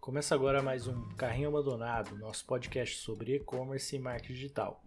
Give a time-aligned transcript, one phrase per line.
[0.00, 4.82] Começa agora mais um Carrinho Abandonado, nosso podcast sobre e-commerce e marketing digital.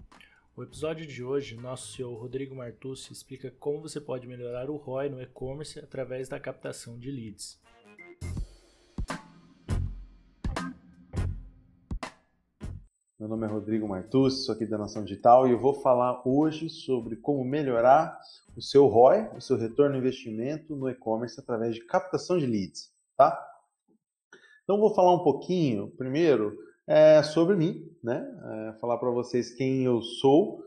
[0.58, 5.08] No episódio de hoje, nosso CEO Rodrigo Martucci explica como você pode melhorar o ROI
[5.08, 7.58] no e-commerce através da captação de leads.
[13.30, 16.68] Meu nome é Rodrigo Martucci, sou aqui da Nação Digital e eu vou falar hoje
[16.68, 18.20] sobre como melhorar
[18.58, 22.92] o seu ROI, o seu retorno no investimento no e-commerce através de captação de leads,
[23.16, 23.40] tá?
[24.64, 26.58] Então vou falar um pouquinho, primeiro,
[26.88, 28.28] é, sobre mim, né?
[28.72, 30.66] É, falar para vocês quem eu sou.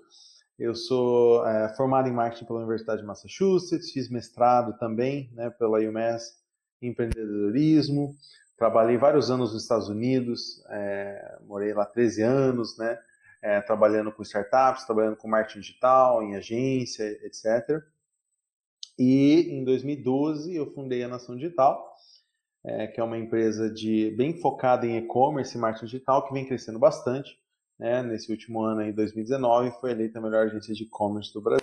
[0.57, 5.81] Eu sou é, formado em marketing pela Universidade de Massachusetts, fiz mestrado também né, pela
[5.81, 6.41] UMass
[6.81, 8.15] em empreendedorismo.
[8.57, 12.99] Trabalhei vários anos nos Estados Unidos, é, morei lá 13 anos, né?
[13.43, 17.83] É, trabalhando com startups, trabalhando com marketing digital, em agência, etc.
[18.99, 21.93] E em 2012 eu fundei a Nação Digital,
[22.65, 26.47] é, que é uma empresa de bem focada em e-commerce e marketing digital, que vem
[26.47, 27.37] crescendo bastante.
[27.79, 28.03] Né?
[28.03, 31.62] Nesse último ano, em 2019, foi eleita a melhor agência de e-commerce do Brasil.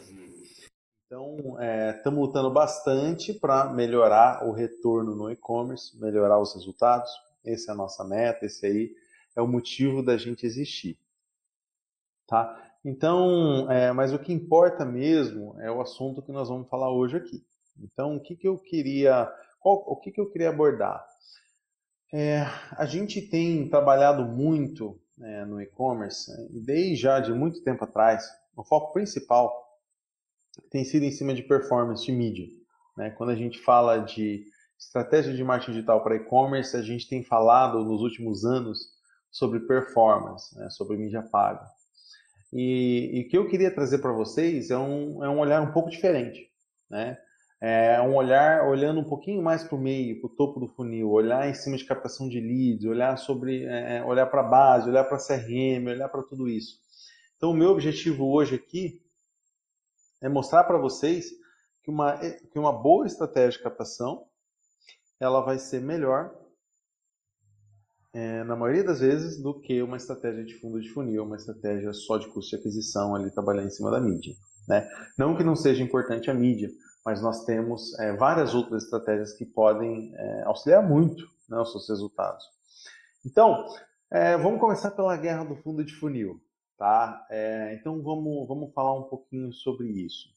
[1.40, 7.09] Estamos é, lutando bastante para melhorar o retorno no e-commerce, melhorar os resultados.
[7.45, 8.92] Essa é a nossa meta, esse aí
[9.36, 10.98] é o motivo da gente existir.
[12.28, 12.72] Tá?
[12.84, 17.17] Então, é, mas o que importa mesmo é o assunto que nós vamos falar hoje
[17.17, 17.44] aqui.
[17.80, 21.06] Então, o que, que eu queria qual, o que, que eu queria abordar?
[22.14, 27.84] É, a gente tem trabalhado muito né, no e-commerce, e desde já de muito tempo
[27.84, 29.69] atrás, o foco principal
[30.69, 32.47] tem sido em cima de performance de mídia.
[32.97, 33.09] Né?
[33.11, 34.45] Quando a gente fala de
[34.77, 38.91] estratégia de marketing digital para e-commerce, a gente tem falado nos últimos anos
[39.31, 40.69] sobre performance, né?
[40.69, 41.65] sobre mídia paga.
[42.52, 45.71] E, e o que eu queria trazer para vocês é um, é um olhar um
[45.71, 46.49] pouco diferente.
[46.89, 47.17] Né?
[47.61, 51.09] é, um olhar olhando um pouquinho mais para o meio, para o topo do funil,
[51.09, 54.89] olhar em cima de captação de leads, olhar sobre, é, é olhar para a base,
[54.89, 56.80] olhar para CRM, olhar para tudo isso.
[57.36, 59.02] Então, o meu objetivo hoje aqui
[60.21, 61.30] é mostrar para vocês
[61.83, 64.25] que uma, que uma boa estratégia de captação
[65.19, 66.33] ela vai ser melhor
[68.13, 71.93] é, na maioria das vezes do que uma estratégia de fundo de funil, uma estratégia
[71.93, 74.33] só de custo de aquisição ali trabalhar em cima da mídia.
[74.67, 74.87] Né?
[75.17, 76.69] Não que não seja importante a mídia,
[77.05, 81.89] mas nós temos é, várias outras estratégias que podem é, auxiliar muito né, os seus
[81.89, 82.43] resultados.
[83.25, 83.65] Então,
[84.11, 86.41] é, vamos começar pela guerra do fundo de funil.
[86.80, 87.28] Tá?
[87.30, 90.30] É, então, vamos, vamos falar um pouquinho sobre isso.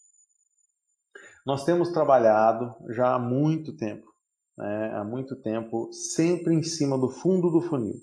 [1.47, 4.13] Nós temos trabalhado já há muito tempo,
[4.59, 7.95] né, há muito tempo, sempre em cima do fundo do funil.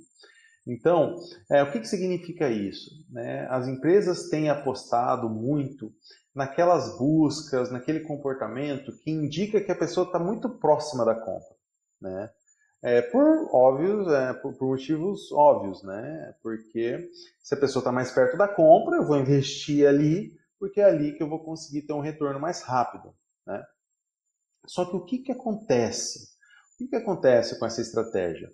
[0.65, 1.17] Então,
[1.51, 2.89] é, o que, que significa isso?
[3.09, 3.45] Né?
[3.49, 5.91] As empresas têm apostado muito
[6.33, 11.55] naquelas buscas, naquele comportamento que indica que a pessoa está muito próxima da compra,
[12.01, 12.29] né?
[12.81, 16.33] É, por óbvios, é, por, por, motivos óbvios, né?
[16.41, 17.09] Porque
[17.41, 21.13] se a pessoa está mais perto da compra, eu vou investir ali, porque é ali
[21.13, 23.13] que eu vou conseguir ter um retorno mais rápido,
[23.45, 23.63] né?
[24.65, 26.19] Só que o que, que acontece?
[26.73, 28.49] O que, que acontece com essa estratégia?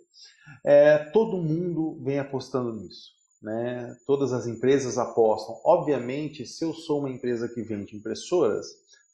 [0.63, 3.15] É, todo mundo vem apostando nisso
[3.45, 3.95] né?
[4.07, 5.61] Todas as empresas apostam.
[5.63, 8.65] Obviamente, se eu sou uma empresa que vende impressoras,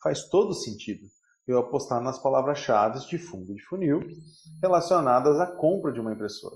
[0.01, 1.05] faz todo sentido
[1.51, 4.01] eu apostar nas palavras-chave de fundo de funil
[4.61, 6.55] relacionadas à compra de uma impressora.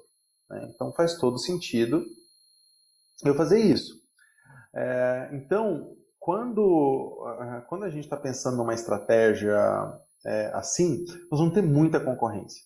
[0.49, 0.71] Né?
[0.73, 2.03] Então, faz todo sentido
[3.23, 3.93] eu fazer isso.
[4.73, 7.23] É, então, quando,
[7.67, 9.57] quando a gente está pensando numa estratégia
[10.25, 12.63] é, assim, nós vamos ter muita concorrência.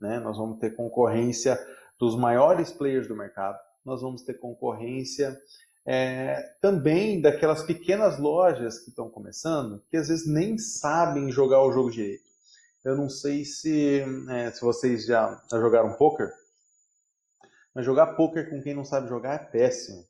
[0.00, 0.18] Né?
[0.18, 1.58] Nós vamos ter concorrência
[1.98, 5.36] dos maiores players do mercado, nós vamos ter concorrência
[5.84, 11.72] é, também daquelas pequenas lojas que estão começando, que às vezes nem sabem jogar o
[11.72, 12.24] jogo direito.
[12.84, 16.32] Eu não sei se, é, se vocês já, já jogaram poker,
[17.74, 20.04] mas jogar poker com quem não sabe jogar é péssimo,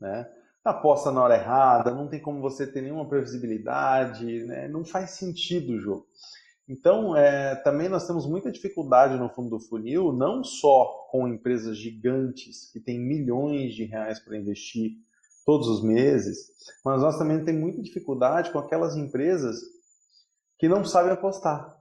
[0.00, 0.30] né?
[0.62, 4.68] Aposta na hora errada, não tem como você ter nenhuma previsibilidade, né?
[4.68, 6.06] não faz sentido o jogo.
[6.68, 11.78] Então, é, também nós temos muita dificuldade no fundo do funil, não só com empresas
[11.78, 14.98] gigantes que têm milhões de reais para investir
[15.50, 16.36] todos os meses,
[16.84, 19.56] mas nós também temos muita dificuldade com aquelas empresas
[20.56, 21.76] que não sabem apostar,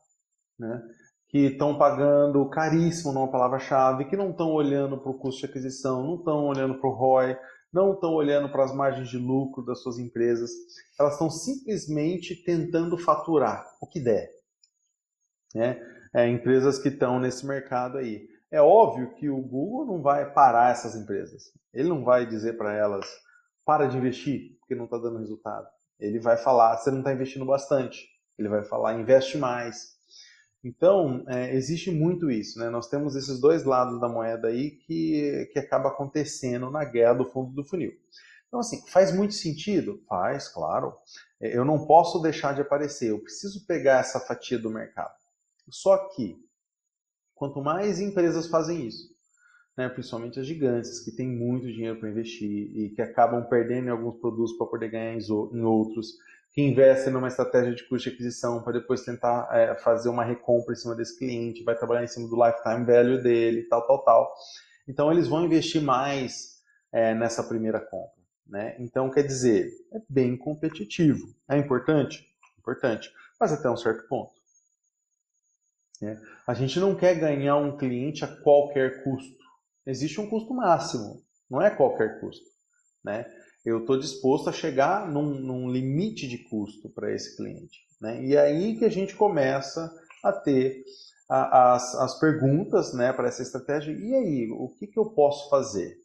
[0.58, 0.82] né?
[1.28, 6.04] que estão pagando caríssimo numa palavra-chave, que não estão olhando para o custo de aquisição,
[6.04, 7.38] não estão olhando para o ROI,
[7.72, 10.50] não estão olhando para as margens de lucro das suas empresas,
[11.00, 14.32] elas estão simplesmente tentando faturar o que der
[15.54, 15.80] né?
[16.12, 18.28] É, empresas que estão nesse mercado aí.
[18.50, 21.52] É óbvio que o Google não vai parar essas empresas.
[21.72, 23.06] Ele não vai dizer para elas,
[23.70, 25.68] para de investir, porque não está dando resultado.
[26.00, 28.10] Ele vai falar, você não está investindo bastante.
[28.36, 29.96] ele vai falar investe mais.
[30.64, 32.68] Então, é, existe muito isso, né?
[32.68, 37.26] Nós temos esses dois lados da moeda aí que, que acaba acontecendo na guerra do
[37.26, 37.92] fundo do funil.
[38.48, 40.02] Então, assim, faz muito sentido?
[40.10, 40.98] Faz, claro.
[41.40, 45.14] É, eu não posso deixar de aparecer, eu preciso pegar essa fatia do mercado.
[45.70, 46.44] Só que,
[47.36, 49.16] quanto mais empresas fazem isso,
[49.78, 53.92] né, principalmente as gigantes, que têm muito dinheiro para investir e que acabam perdendo em
[53.92, 56.14] alguns produtos para poder ganhar em outros,
[56.52, 60.74] que investem numa estratégia de custo de aquisição para depois tentar é, fazer uma recompra
[60.74, 64.34] em cima desse cliente, vai trabalhar em cima do lifetime value dele, tal, tal, tal.
[64.88, 66.60] Então, eles vão investir mais
[66.92, 68.20] é, nessa primeira compra.
[68.48, 68.76] Né?
[68.80, 71.34] Então, quer dizer, é bem competitivo.
[71.48, 72.28] É importante?
[72.58, 74.34] Importante, mas até um certo ponto.
[76.02, 76.20] Né?
[76.48, 79.39] A gente não quer ganhar um cliente a qualquer custo.
[79.90, 82.46] Existe um custo máximo, não é qualquer custo.
[83.04, 83.26] Né?
[83.66, 87.80] Eu estou disposto a chegar num, num limite de custo para esse cliente.
[88.00, 88.24] Né?
[88.24, 89.92] E é aí que a gente começa
[90.24, 90.84] a ter
[91.30, 93.92] a, as, as perguntas né, para essa estratégia.
[93.92, 95.98] E aí, o que, que eu posso fazer?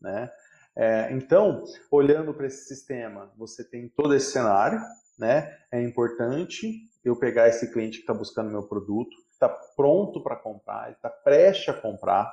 [0.00, 0.30] Né?
[0.76, 4.80] É, então, olhando para esse sistema, você tem todo esse cenário,
[5.18, 5.52] né?
[5.72, 6.72] É importante
[7.04, 11.68] eu pegar esse cliente que está buscando meu produto, está pronto para comprar, está prestes
[11.68, 12.32] a comprar,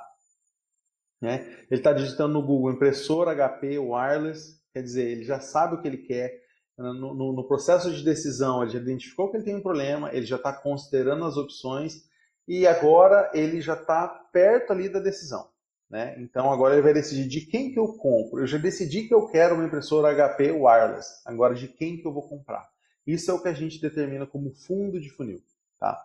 [1.20, 1.46] né?
[1.70, 5.88] Ele está digitando no Google impressora HP wireless, quer dizer, ele já sabe o que
[5.88, 6.44] ele quer.
[6.76, 10.26] No, no, no processo de decisão, ele já identificou que ele tem um problema, ele
[10.26, 12.04] já está considerando as opções
[12.46, 15.48] e agora ele já está perto ali da decisão.
[15.88, 16.16] Né?
[16.20, 18.40] Então agora ele vai decidir de quem que eu compro.
[18.40, 21.22] Eu já decidi que eu quero uma impressora HP wireless.
[21.24, 22.68] Agora de quem que eu vou comprar?
[23.06, 25.40] Isso é o que a gente determina como fundo de funil.
[25.78, 25.96] Tá?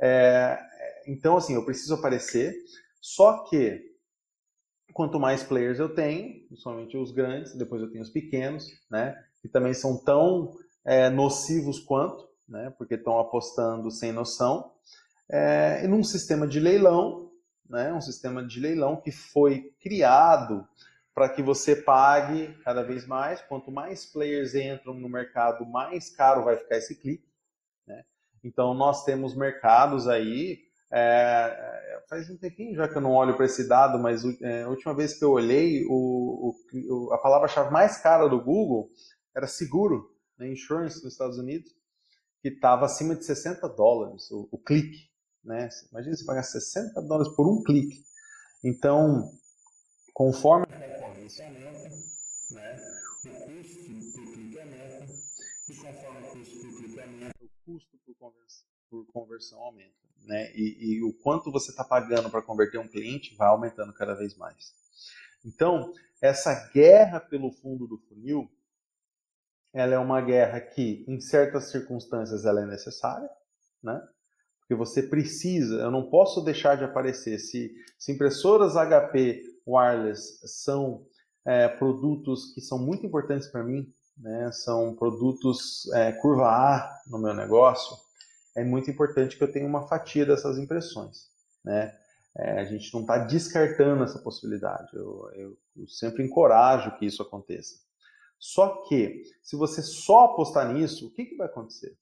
[0.00, 0.58] É,
[1.06, 2.54] então assim, eu preciso aparecer.
[3.00, 3.95] Só que
[4.96, 9.14] quanto mais players eu tenho, principalmente os grandes, depois eu tenho os pequenos, né?
[9.42, 10.54] Que também são tão
[10.86, 12.72] é, nocivos quanto, né?
[12.78, 14.72] Porque estão apostando sem noção.
[15.30, 17.30] É, e num sistema de leilão,
[17.68, 20.66] né, um sistema de leilão que foi criado
[21.14, 23.42] para que você pague cada vez mais.
[23.42, 27.28] Quanto mais players entram no mercado, mais caro vai ficar esse clique.
[27.86, 28.02] Né?
[28.42, 30.65] Então, nós temos mercados aí.
[30.92, 34.68] É, faz um tempinho já que eu não olho para esse dado, mas é, a
[34.68, 38.90] última vez que eu olhei, o, o, a palavra-chave mais cara do Google
[39.34, 41.74] era seguro, né, insurance nos Estados Unidos,
[42.40, 45.10] que estava acima de 60 dólares o, o clique.
[45.42, 45.68] Né?
[45.90, 48.04] Imagina você pagar 60 dólares por um clique.
[48.64, 49.30] Então,
[50.14, 51.88] conforme a recorrência aumenta,
[52.50, 52.76] né?
[53.24, 53.78] o custo
[54.14, 55.06] por clique aumenta,
[55.68, 57.98] e conforme o custo por clique aumenta, o custo
[58.88, 60.05] por conversão aumenta.
[60.26, 60.52] Né?
[60.54, 64.36] E, e o quanto você está pagando para converter um cliente vai aumentando cada vez
[64.36, 64.74] mais.
[65.44, 68.50] Então, essa guerra pelo fundo do funil,
[69.72, 73.30] ela é uma guerra que, em certas circunstâncias, ela é necessária,
[73.82, 74.02] né?
[74.66, 77.38] porque você precisa, eu não posso deixar de aparecer.
[77.38, 81.06] Se, se impressoras HP wireless são
[81.44, 83.86] é, produtos que são muito importantes para mim,
[84.18, 87.96] né, são produtos é, curva A no meu negócio,
[88.56, 91.30] é muito importante que eu tenha uma fatia dessas impressões.
[91.64, 91.94] Né?
[92.38, 97.22] É, a gente não está descartando essa possibilidade, eu, eu, eu sempre encorajo que isso
[97.22, 97.76] aconteça.
[98.38, 101.96] Só que, se você só apostar nisso, o que, que vai acontecer?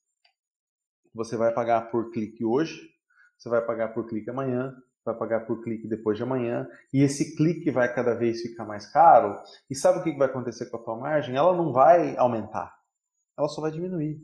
[1.15, 2.91] Você vai pagar por clique hoje,
[3.39, 4.75] você vai pagar por clique amanhã,
[5.05, 8.91] vai pagar por clique depois de amanhã, e esse clique vai cada vez ficar mais
[8.91, 9.41] caro.
[9.71, 11.37] E sabe o que vai acontecer com a tua margem?
[11.37, 12.75] Ela não vai aumentar,
[13.39, 14.21] ela só vai diminuir.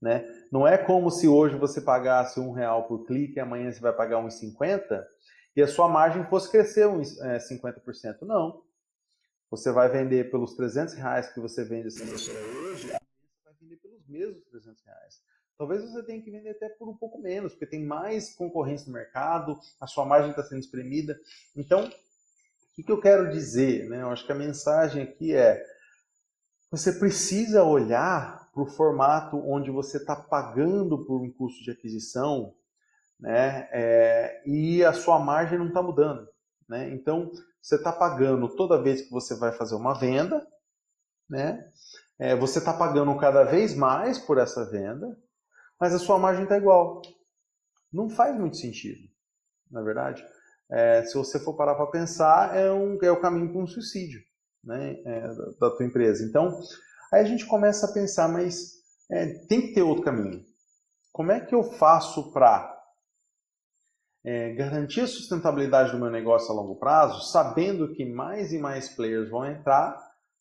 [0.00, 0.24] Né?
[0.52, 3.92] Não é como se hoje você pagasse um real por clique e amanhã você vai
[3.92, 5.04] pagar 1,50
[5.56, 8.22] e a sua margem fosse crescer uns é, 50%.
[8.22, 8.62] Não.
[9.50, 12.92] Você vai vender pelos 300 reais que você vende essa impressora hoje, você
[13.44, 15.22] vai vender pelos mesmos 300 reais.
[15.56, 18.92] Talvez você tenha que vender até por um pouco menos, porque tem mais concorrência no
[18.92, 21.18] mercado, a sua margem está sendo espremida.
[21.56, 23.88] Então, o que, que eu quero dizer?
[23.88, 24.02] Né?
[24.02, 25.64] Eu acho que a mensagem aqui é:
[26.70, 32.54] você precisa olhar para o formato onde você está pagando por um custo de aquisição
[33.20, 33.68] né?
[33.70, 36.26] É, e a sua margem não está mudando.
[36.66, 36.90] Né?
[36.94, 40.46] Então, você está pagando toda vez que você vai fazer uma venda,
[41.28, 41.70] né?
[42.18, 45.16] É, você está pagando cada vez mais por essa venda,
[45.78, 47.02] mas a sua margem está igual.
[47.92, 49.08] Não faz muito sentido,
[49.70, 50.24] na verdade.
[50.70, 54.20] É, se você for parar para pensar, é, um, é o caminho para um suicídio
[54.64, 55.28] né, é,
[55.60, 56.24] da, tua empresa.
[56.24, 56.58] Então,
[57.12, 58.76] aí a gente começa a pensar, mas
[59.10, 60.44] é, tem que ter outro caminho.
[61.12, 62.74] Como é que eu faço para
[64.24, 68.88] é, garantir a sustentabilidade do meu negócio a longo prazo, sabendo que mais e mais
[68.88, 69.96] players vão entrar,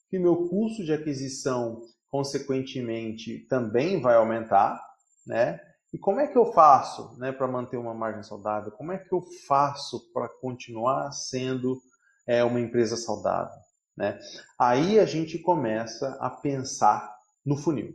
[0.09, 4.81] que meu custo de aquisição, consequentemente, também vai aumentar,
[5.25, 5.59] né?
[5.93, 8.71] E como é que eu faço né, para manter uma margem saudável?
[8.71, 11.79] Como é que eu faço para continuar sendo
[12.27, 13.55] é, uma empresa saudável?
[13.97, 14.19] Né?
[14.59, 17.93] Aí a gente começa a pensar no funil.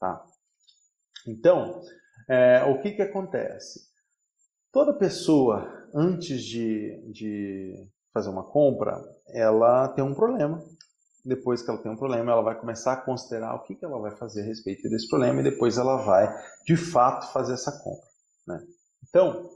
[0.00, 0.24] Tá?
[1.26, 1.82] Então,
[2.28, 3.86] é, o que, que acontece?
[4.72, 7.74] Toda pessoa, antes de, de
[8.12, 10.62] fazer uma compra, ela tem um problema.
[11.24, 13.98] Depois que ela tem um problema, ela vai começar a considerar o que, que ela
[13.98, 16.32] vai fazer a respeito desse problema e depois ela vai,
[16.64, 18.06] de fato, fazer essa compra.
[18.46, 18.64] Né?
[19.08, 19.50] Então,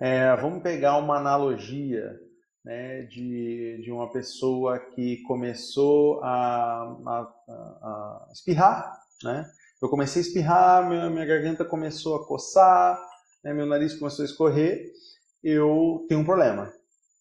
[0.00, 2.18] é, vamos pegar uma analogia
[2.64, 8.92] né, de, de uma pessoa que começou a, a, a espirrar.
[9.22, 9.50] Né?
[9.80, 12.98] Eu comecei a espirrar, minha, minha garganta começou a coçar,
[13.42, 14.92] né, meu nariz começou a escorrer,
[15.42, 16.72] eu tenho um problema.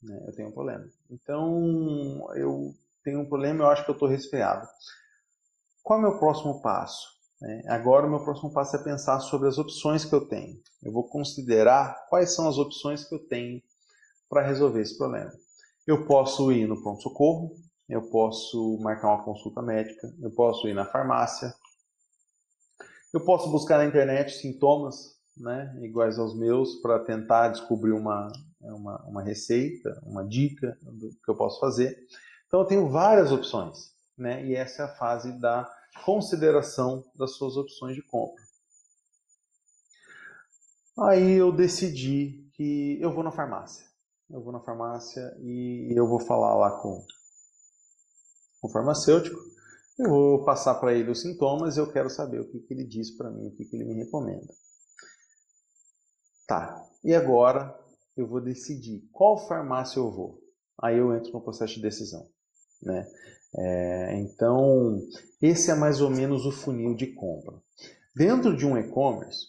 [0.02, 0.24] Né?
[0.28, 0.86] Eu tenho um problema.
[1.10, 4.68] Então, eu tenho um problema, eu acho que eu estou resfriado.
[5.84, 7.08] Qual é o meu próximo passo?
[7.42, 7.62] Né?
[7.68, 10.60] Agora, o meu próximo passo é pensar sobre as opções que eu tenho.
[10.84, 13.62] Eu vou considerar quais são as opções que eu tenho
[14.30, 15.32] para resolver esse problema.
[15.86, 17.56] Eu posso ir no pronto-socorro,
[17.88, 21.54] eu posso marcar uma consulta médica, eu posso ir na farmácia,
[23.14, 28.28] eu posso buscar na internet sintomas né, iguais aos meus para tentar descobrir uma,
[28.60, 31.98] uma, uma, receita, uma dica do que eu posso fazer.
[32.48, 35.70] Então eu tenho várias opções, né, e essa é a fase da
[36.04, 38.44] consideração das suas opções de compra.
[41.00, 43.87] Aí eu decidi que eu vou na farmácia
[44.30, 47.06] eu vou na farmácia e eu vou falar lá com
[48.62, 49.40] o farmacêutico,
[49.98, 52.86] eu vou passar para ele os sintomas e eu quero saber o que, que ele
[52.86, 54.48] diz para mim, o que, que ele me recomenda.
[56.48, 57.78] Tá, e agora
[58.16, 60.42] eu vou decidir qual farmácia eu vou.
[60.82, 62.28] Aí eu entro no processo de decisão.
[62.82, 63.08] Né?
[63.56, 65.02] É, então,
[65.42, 67.56] esse é mais ou menos o funil de compra.
[68.16, 69.48] Dentro de um e-commerce,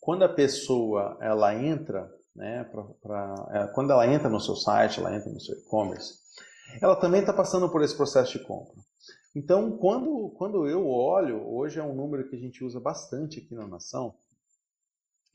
[0.00, 5.00] quando a pessoa ela entra né, pra, pra, é, quando ela entra no seu site,
[5.00, 6.14] ela entra no seu e-commerce,
[6.80, 8.76] ela também está passando por esse processo de compra.
[9.34, 13.54] Então, quando, quando eu olho, hoje é um número que a gente usa bastante aqui
[13.54, 14.14] na Nação,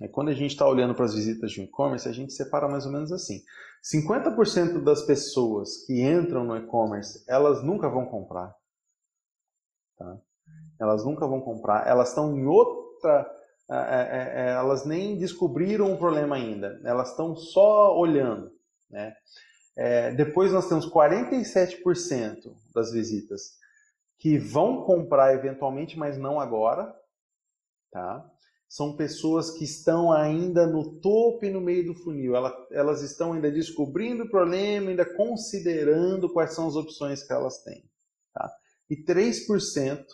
[0.01, 2.85] é quando a gente está olhando para as visitas de e-commerce, a gente separa mais
[2.85, 3.41] ou menos assim.
[3.83, 8.55] 50% das pessoas que entram no e-commerce, elas nunca vão comprar.
[9.97, 10.17] Tá?
[10.79, 13.29] Elas nunca vão comprar, elas estão em outra
[13.69, 18.51] é, é, é, elas nem descobriram o problema ainda, elas estão só olhando.
[18.89, 19.15] Né?
[19.75, 23.57] É, depois nós temos 47% das visitas
[24.19, 26.93] que vão comprar eventualmente, mas não agora.
[27.91, 28.29] Tá?
[28.67, 32.35] São pessoas que estão ainda no topo e no meio do funil.
[32.35, 37.63] Elas, elas estão ainda descobrindo o problema, ainda considerando quais são as opções que elas
[37.63, 37.83] têm.
[38.33, 38.51] Tá?
[38.89, 40.05] E 3%,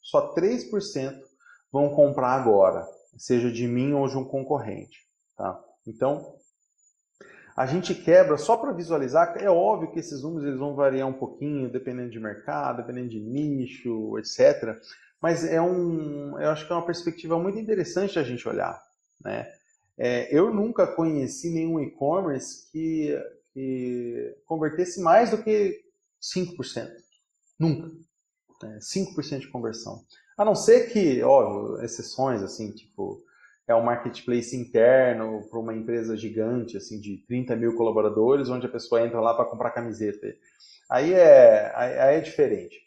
[0.00, 1.27] só 3%
[1.72, 5.06] vão comprar agora, seja de mim ou de um concorrente.
[5.36, 5.62] Tá?
[5.86, 6.34] Então,
[7.56, 9.36] a gente quebra só para visualizar.
[9.36, 13.20] É óbvio que esses números eles vão variar um pouquinho, dependendo de mercado, dependendo de
[13.20, 14.80] nicho, etc.
[15.20, 18.80] Mas é um, eu acho que é uma perspectiva muito interessante a gente olhar.
[19.20, 19.50] Né?
[19.98, 23.20] É, eu nunca conheci nenhum e-commerce que,
[23.52, 25.80] que convertesse mais do que
[26.22, 26.88] 5%.
[27.58, 27.90] Nunca.
[28.62, 30.04] É, 5% de conversão.
[30.38, 33.20] A não ser que, óbvio, exceções, assim, tipo,
[33.66, 38.70] é um marketplace interno para uma empresa gigante, assim, de 30 mil colaboradores, onde a
[38.70, 40.28] pessoa entra lá para comprar camiseta.
[40.88, 42.78] Aí é, aí é diferente.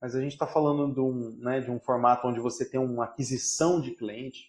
[0.00, 3.06] Mas a gente está falando de um, né, de um formato onde você tem uma
[3.06, 4.44] aquisição de cliente.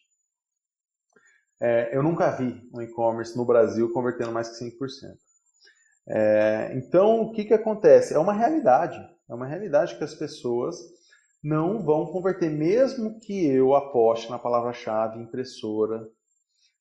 [1.59, 5.17] É, eu nunca vi um e-commerce no Brasil convertendo mais que 5%.
[6.07, 8.13] É, então, o que, que acontece?
[8.13, 8.97] É uma realidade.
[9.27, 11.00] É uma realidade que as pessoas
[11.43, 16.07] não vão converter, mesmo que eu aposte na palavra-chave impressora,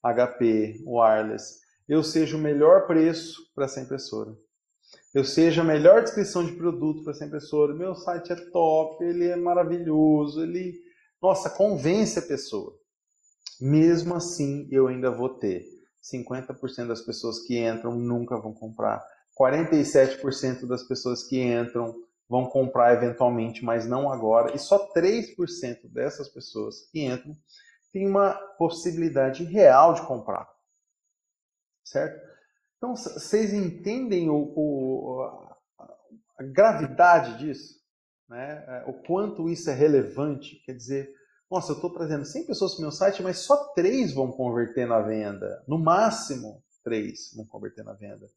[0.03, 4.37] HP, wireless, eu seja o melhor preço para essa impressora.
[5.13, 7.75] Eu seja a melhor descrição de produto para essa impressora.
[7.75, 10.79] Meu site é top, ele é maravilhoso, ele,
[11.21, 12.73] nossa, convence a pessoa.
[13.61, 15.67] Mesmo assim, eu ainda vou ter
[16.03, 19.05] 50% das pessoas que entram nunca vão comprar.
[19.39, 21.95] 47% das pessoas que entram
[22.31, 27.37] vão comprar eventualmente, mas não agora, e só 3% dessas pessoas que entram
[27.93, 30.49] tem uma possibilidade real de comprar.
[31.85, 32.25] Certo?
[32.77, 35.23] Então, vocês entendem o, o,
[36.39, 37.81] a gravidade disso?
[38.29, 38.65] Né?
[38.69, 40.63] É, o quanto isso é relevante?
[40.65, 41.13] Quer dizer,
[41.51, 44.87] nossa, eu estou trazendo 100 pessoas para o meu site, mas só 3 vão converter
[44.87, 45.65] na venda.
[45.67, 48.31] No máximo, 3 vão converter na venda.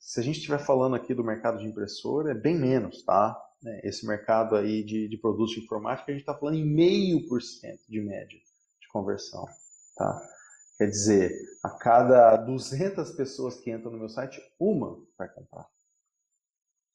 [0.00, 3.36] Se a gente estiver falando aqui do mercado de impressora, é bem menos, tá?
[3.62, 7.26] né, esse mercado aí de, de produtos de informática, a gente está falando em meio
[7.28, 8.38] por cento de média
[8.80, 9.46] de conversão.
[9.96, 10.28] Tá?
[10.76, 11.32] Quer dizer,
[11.64, 15.68] a cada 200 pessoas que entram no meu site, uma vai comprar.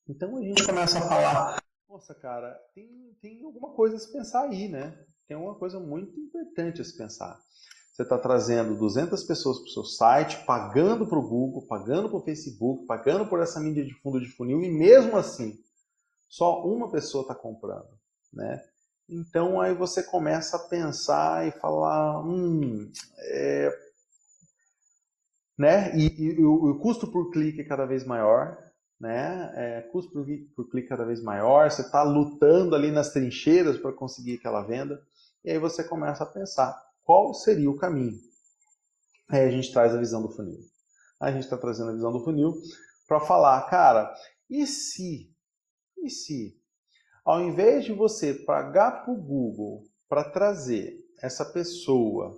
[0.07, 4.43] Então a gente começa a falar, nossa cara, tem, tem alguma coisa a se pensar
[4.43, 5.05] aí, né?
[5.27, 7.39] Tem uma coisa muito importante a se pensar.
[7.93, 12.17] Você está trazendo 200 pessoas para o seu site, pagando para o Google, pagando para
[12.17, 15.59] o Facebook, pagando por essa mídia de fundo de funil e mesmo assim
[16.27, 17.91] só uma pessoa está comprando,
[18.33, 18.59] né?
[19.07, 23.69] Então aí você começa a pensar e falar, hum, é...
[25.55, 25.95] né?
[25.95, 28.57] E, e, e, o, custo por clique é cada vez maior,
[28.99, 29.53] né?
[29.55, 31.69] É, custo por, por clique cada vez maior.
[31.69, 34.99] Você está lutando ali nas trincheiras para conseguir aquela venda.
[35.45, 38.17] E aí você começa a pensar qual seria o caminho.
[39.29, 40.59] Aí a gente traz a visão do funil.
[41.19, 42.53] A gente está trazendo a visão do funil
[43.07, 44.13] para falar, cara,
[44.49, 45.33] e se
[46.03, 46.53] e se,
[47.23, 52.37] ao invés de você pagar para o Google para trazer essa pessoa,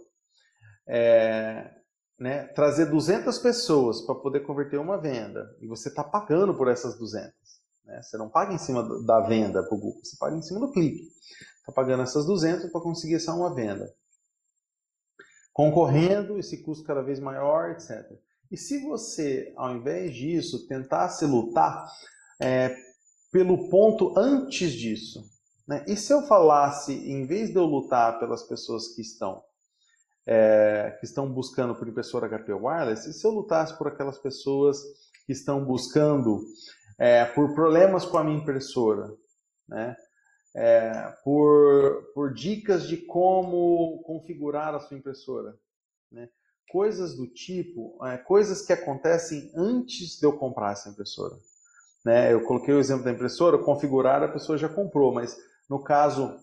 [0.87, 1.73] é,
[2.19, 6.97] né, trazer 200 pessoas para poder converter uma venda, e você está pagando por essas
[6.97, 7.33] 200,
[7.85, 8.01] né?
[8.01, 10.71] você não paga em cima da venda para o Google, você paga em cima do
[10.71, 11.09] clique.
[11.59, 13.91] Está pagando essas 200 para conseguir essa uma venda.
[15.55, 18.11] Concorrendo, esse custo cada vez maior, etc.
[18.51, 21.89] E se você, ao invés disso, tentasse lutar
[22.41, 22.75] é,
[23.31, 25.23] pelo ponto antes disso.
[25.65, 25.85] Né?
[25.87, 29.41] E se eu falasse, em vez de eu lutar pelas pessoas que estão
[30.27, 34.77] é, que estão buscando por impressora HP Wireless, e se eu lutasse por aquelas pessoas
[35.25, 36.41] que estão buscando
[36.97, 39.09] é, por problemas com a minha impressora,
[39.69, 39.95] né?
[40.57, 45.53] É, por, por dicas de como configurar a sua impressora,
[46.09, 46.29] né?
[46.69, 51.35] coisas do tipo, é, coisas que acontecem antes de eu comprar essa impressora.
[52.05, 52.31] Né?
[52.31, 55.35] Eu coloquei o exemplo da impressora, configurar a pessoa já comprou, mas
[55.69, 56.39] no caso,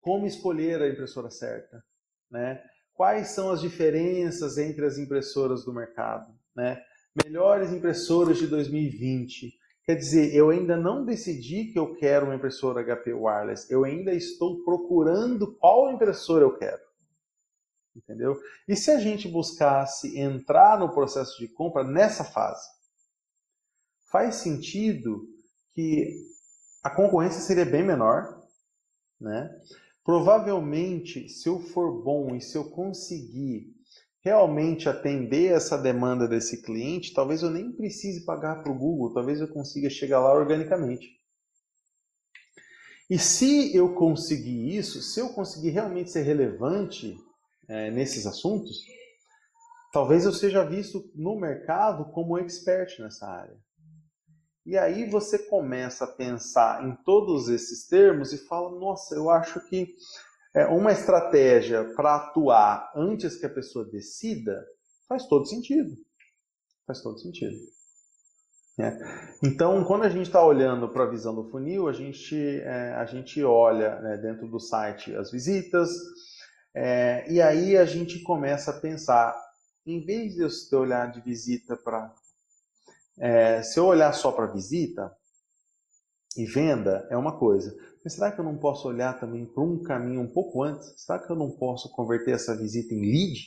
[0.00, 1.84] como escolher a impressora certa?
[2.30, 2.62] Né?
[2.94, 6.32] Quais são as diferenças entre as impressoras do mercado?
[6.54, 6.80] Né?
[7.24, 9.57] Melhores impressoras de 2020.
[9.88, 14.12] Quer dizer, eu ainda não decidi que eu quero uma impressora HP Wireless, eu ainda
[14.12, 16.82] estou procurando qual impressora eu quero.
[17.96, 18.38] Entendeu?
[18.68, 22.68] E se a gente buscasse entrar no processo de compra nessa fase?
[24.10, 25.28] faz sentido
[25.74, 26.26] que
[26.82, 28.42] a concorrência seria bem menor,
[29.20, 29.50] né?
[30.04, 33.74] Provavelmente, se eu for bom e se eu conseguir
[34.28, 39.40] realmente atender essa demanda desse cliente, talvez eu nem precise pagar para o Google, talvez
[39.40, 41.16] eu consiga chegar lá organicamente.
[43.08, 47.16] E se eu conseguir isso, se eu conseguir realmente ser relevante
[47.66, 48.82] é, nesses assuntos,
[49.94, 53.56] talvez eu seja visto no mercado como expert nessa área.
[54.66, 59.66] E aí você começa a pensar em todos esses termos e fala: nossa, eu acho
[59.70, 59.94] que
[60.58, 64.66] é, uma estratégia para atuar antes que a pessoa decida
[65.08, 65.96] faz todo sentido.
[66.86, 67.56] Faz todo sentido.
[68.80, 68.96] É.
[69.44, 73.04] Então, quando a gente está olhando para a visão do funil, a gente, é, a
[73.04, 75.90] gente olha né, dentro do site as visitas,
[76.74, 79.34] é, e aí a gente começa a pensar,
[79.86, 82.12] em vez de eu olhar de visita para
[83.20, 85.12] é, se eu olhar só para visita
[86.36, 87.74] e venda, é uma coisa.
[88.02, 90.92] Mas será que eu não posso olhar também para um caminho um pouco antes?
[90.96, 93.38] Será que eu não posso converter essa visita em lead?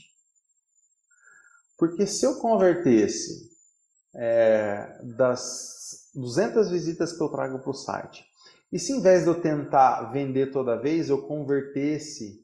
[1.77, 3.49] Porque se eu convertesse
[4.15, 8.23] é, das 200 visitas que eu trago para o site,
[8.71, 12.39] e se em vez de eu tentar vender toda vez, eu convertesse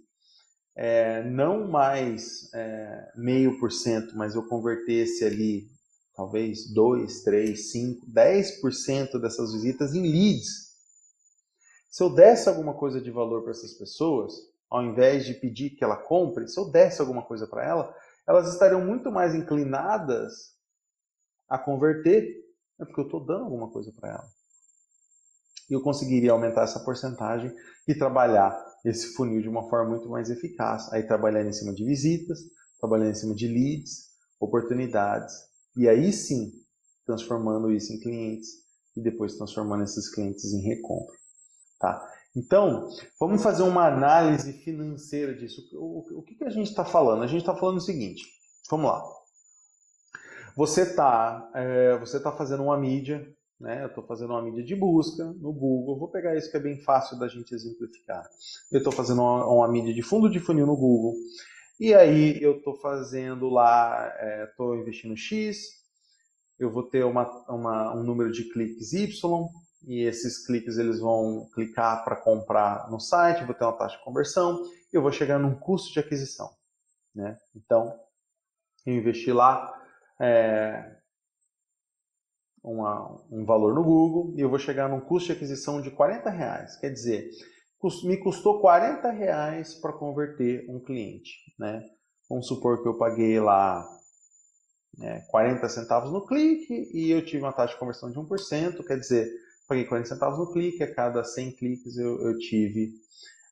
[0.76, 5.67] é, não mais é, meio por cento, mas eu convertesse ali
[6.15, 10.67] talvez 2, 3, 5, 10% dessas visitas em leads.
[11.89, 14.34] Se eu desse alguma coisa de valor para essas pessoas,
[14.69, 17.95] ao invés de pedir que ela compre, se eu desse alguma coisa para ela,
[18.28, 20.56] elas estariam muito mais inclinadas
[21.47, 22.23] a converter,
[22.78, 24.28] né, porque eu estou dando alguma coisa para ela.
[25.69, 27.54] E eu conseguiria aumentar essa porcentagem
[27.88, 28.54] e trabalhar
[28.86, 30.91] esse funil de uma forma muito mais eficaz.
[30.93, 32.39] Aí trabalhando em cima de visitas,
[32.80, 34.08] trabalhando em cima de leads,
[34.39, 35.34] oportunidades
[35.76, 36.52] e aí sim,
[37.06, 38.50] transformando isso em clientes
[38.95, 41.15] e depois transformando esses clientes em recompra.
[41.80, 42.02] Tá?
[42.36, 45.62] Então, vamos fazer uma análise financeira disso.
[45.74, 47.24] O, que, que a gente está falando?
[47.24, 48.24] A gente está falando o seguinte:
[48.70, 49.04] vamos lá.
[50.56, 53.28] Você está é, você tá fazendo uma mídia,
[53.60, 53.84] né?
[53.84, 56.00] eu estou fazendo uma mídia de busca no Google.
[56.00, 58.28] Vou pegar isso que é bem fácil da gente exemplificar.
[58.72, 61.13] Eu estou fazendo uma, uma mídia de fundo de funil no Google.
[61.80, 64.12] E aí eu estou fazendo lá,
[64.50, 65.60] estou é, investindo X,
[66.60, 69.48] eu vou ter uma, uma, um número de cliques Y,
[69.88, 74.04] e esses cliques eles vão clicar para comprar no site, vou ter uma taxa de
[74.04, 76.50] conversão e eu vou chegar num custo de aquisição.
[77.15, 77.38] Né?
[77.56, 77.97] Então,
[78.86, 79.73] eu investi lá
[80.19, 80.97] é,
[82.62, 86.30] uma, um valor no Google e eu vou chegar num custo de aquisição de 40
[86.30, 86.76] reais.
[86.76, 87.30] Quer dizer,
[88.04, 91.32] me custou 40 reais para converter um cliente.
[91.58, 91.82] Né?
[92.30, 93.88] Vamos supor que eu paguei lá
[95.02, 99.00] é, 40 centavos no clique e eu tive uma taxa de conversão de 1%, quer
[99.00, 102.94] dizer, paguei 40 centavos no clique, a cada 100 cliques eu, eu tive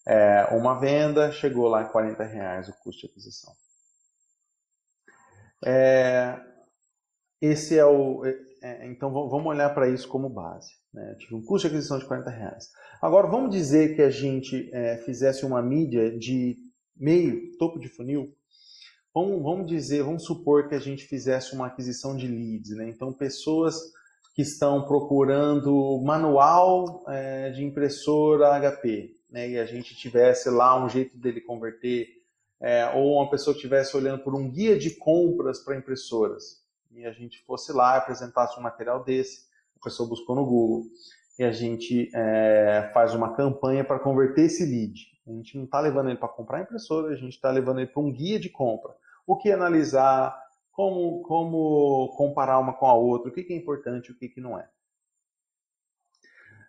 [0.07, 3.53] é, uma venda, chegou lá em 40 reais o custo de aquisição.
[5.65, 6.39] É,
[7.41, 8.23] esse é o.
[8.25, 10.71] É, é então vamos olhar para isso como base.
[10.93, 11.11] Né?
[11.11, 12.69] Eu tive um custo de aquisição de 40 reais.
[13.01, 16.55] Agora vamos dizer que a gente é, fizesse uma mídia de
[16.95, 18.33] meio, topo de funil.
[19.13, 22.89] Vamos, vamos dizer, vamos supor que a gente fizesse uma aquisição de leads, né?
[22.89, 23.75] Então pessoas
[24.35, 29.49] que estão procurando manual é, de impressora HP, né?
[29.49, 32.09] E a gente tivesse lá um jeito dele converter,
[32.59, 37.05] é, ou uma pessoa que estivesse olhando por um guia de compras para impressoras, e
[37.05, 39.45] a gente fosse lá e apresentasse um material desse,
[39.79, 40.83] a pessoa buscou no Google,
[41.39, 44.99] e a gente é, faz uma campanha para converter esse lead.
[45.25, 48.01] A gente não está levando ele para comprar impressora, a gente está levando ele para
[48.01, 48.93] um guia de compra.
[49.25, 50.37] O que analisar,
[50.75, 54.27] como, como comparar uma com a outra, o que, que é importante e o que,
[54.27, 54.67] que não é.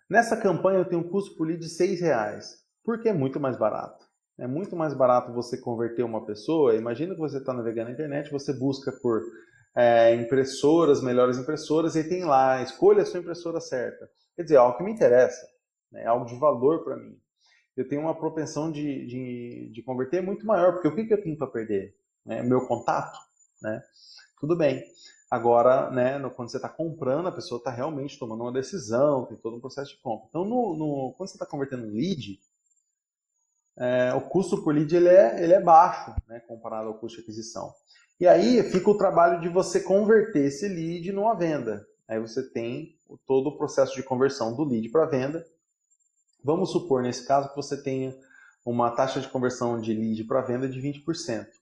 [0.09, 3.57] Nessa campanha eu tenho um custo por lead de R$ reais, porque é muito mais
[3.57, 4.07] barato.
[4.39, 6.75] É muito mais barato você converter uma pessoa.
[6.75, 9.21] Imagina que você está navegando na internet, você busca por
[9.75, 14.09] é, impressoras, melhores impressoras, e tem lá, escolha a sua impressora certa.
[14.35, 15.45] Quer dizer, é algo que me interessa,
[15.91, 16.03] né?
[16.03, 17.19] é algo de valor para mim.
[17.75, 21.21] Eu tenho uma propensão de, de, de, converter muito maior, porque o que, que eu
[21.21, 21.95] tenho para perder?
[22.25, 22.41] Né?
[22.41, 23.26] Meu contato?
[23.61, 23.81] Né?
[24.39, 24.83] Tudo bem.
[25.29, 29.37] Agora, né, no, quando você está comprando, a pessoa está realmente tomando uma decisão, tem
[29.37, 30.27] todo um processo de compra.
[30.29, 32.39] Então, no, no quando você está convertendo um lead,
[33.77, 37.23] é, o custo por lead ele é, ele é baixo, né, comparado ao custo de
[37.23, 37.73] aquisição.
[38.19, 41.85] E aí fica o trabalho de você converter esse lead numa venda.
[42.07, 45.45] Aí você tem todo o processo de conversão do lead para venda.
[46.41, 48.17] Vamos supor, nesse caso, que você tenha
[48.65, 51.56] uma taxa de conversão de lead para venda de 20%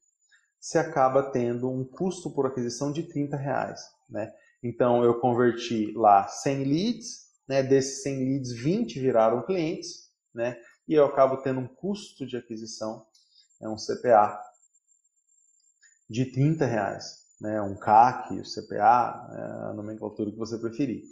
[0.65, 3.81] você acaba tendo um custo por aquisição de 30 reais.
[4.09, 4.33] Né?
[4.63, 7.61] Então eu converti lá 100 leads, né?
[7.61, 10.57] desses 100 leads, 20 viraram clientes, né?
[10.87, 13.05] e eu acabo tendo um custo de aquisição,
[13.61, 14.41] é um CPA,
[16.09, 17.25] de 30 reais.
[17.39, 17.61] Né?
[17.61, 21.03] Um CAC, o CPA, é a nomenclatura que você preferir.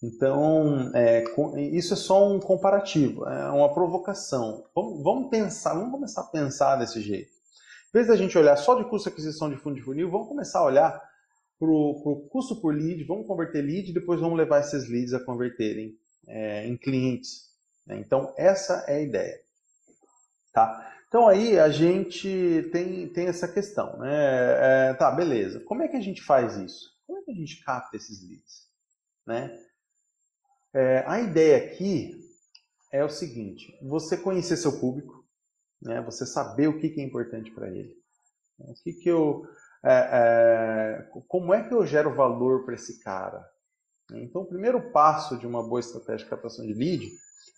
[0.00, 1.24] Então, é,
[1.72, 4.64] isso é só um comparativo, é uma provocação.
[4.72, 7.39] Vamos, vamos pensar, vamos começar a pensar desse jeito.
[7.92, 10.28] Em vez da gente olhar só de custo de aquisição de fundo de funil, vamos
[10.28, 11.10] começar a olhar
[11.58, 15.24] para o custo por lead, vamos converter lead e depois vamos levar esses leads a
[15.24, 17.50] converterem é, em clientes.
[17.86, 17.98] Né?
[17.98, 19.40] Então, essa é a ideia.
[20.52, 20.94] Tá?
[21.08, 23.98] Então, aí a gente tem, tem essa questão.
[23.98, 24.90] Né?
[24.90, 25.58] É, tá, beleza.
[25.60, 26.90] Como é que a gente faz isso?
[27.06, 28.68] Como é que a gente capta esses leads?
[29.26, 29.58] Né?
[30.72, 32.16] É, a ideia aqui
[32.92, 35.19] é o seguinte: você conhecer seu público,
[35.82, 36.00] né?
[36.02, 37.94] Você saber o que, que é importante para ele.
[38.58, 39.42] O que, que eu,
[39.84, 43.44] é, é, como é que eu gero valor para esse cara?
[44.12, 47.08] Então, o primeiro passo de uma boa estratégia de captação de lead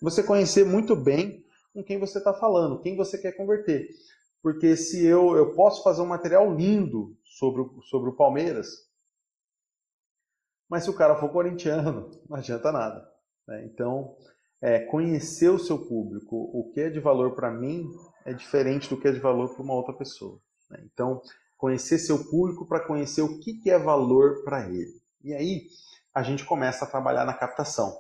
[0.03, 3.89] você conhecer muito bem com quem você está falando, quem você quer converter.
[4.43, 8.69] Porque se eu, eu posso fazer um material lindo sobre o, sobre o Palmeiras,
[10.69, 13.09] mas se o cara for corintiano, não adianta nada.
[13.47, 13.65] Né?
[13.67, 14.17] Então,
[14.61, 17.89] é, conhecer o seu público, o que é de valor para mim
[18.25, 20.39] é diferente do que é de valor para uma outra pessoa.
[20.71, 20.81] Né?
[20.93, 21.21] Então,
[21.57, 25.01] conhecer seu público para conhecer o que, que é valor para ele.
[25.23, 25.67] E aí
[26.15, 27.97] a gente começa a trabalhar na captação.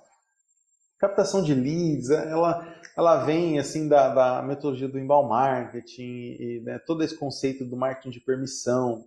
[0.99, 6.79] Captação de leads, ela, ela vem assim da, da metodologia do inbound marketing e né,
[6.79, 9.05] todo esse conceito do marketing de permissão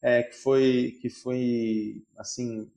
[0.00, 2.70] é, que foi que foi assim